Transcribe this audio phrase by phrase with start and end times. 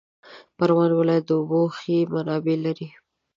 [0.57, 2.87] پروان ولایت د اوبو ښې منابع لري